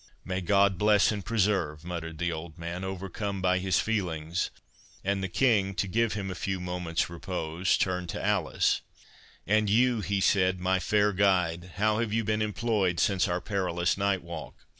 "May 0.25 0.41
God 0.41 0.79
bless—and 0.79 1.23
preserve"—muttered 1.23 2.17
the 2.17 2.31
old 2.31 2.57
man, 2.57 2.83
overcome 2.83 3.39
by 3.39 3.59
his 3.59 3.79
feelings; 3.79 4.49
and 5.03 5.21
the 5.23 5.29
King, 5.29 5.75
to 5.75 5.87
give 5.87 6.13
him 6.13 6.31
a 6.31 6.33
few 6.33 6.59
moments' 6.59 7.07
repose, 7.07 7.77
turned 7.77 8.09
to 8.09 8.25
Alice— 8.25 8.81
"And 9.45 9.69
you," 9.69 9.99
he 10.01 10.19
said, 10.19 10.59
"my 10.59 10.79
fair 10.79 11.13
guide, 11.13 11.73
how 11.75 11.99
have 11.99 12.11
you 12.11 12.23
been 12.23 12.41
employed 12.41 12.99
since 12.99 13.27
our 13.27 13.41
perilous 13.41 13.95
night 13.95 14.23
walk? 14.23 14.65